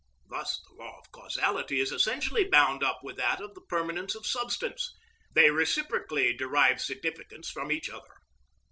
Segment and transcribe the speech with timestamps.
[0.31, 4.25] Thus the law of causality is essentially bound up with that of the permanence of
[4.25, 4.95] substance;
[5.31, 8.15] they reciprocally derive significance from each other.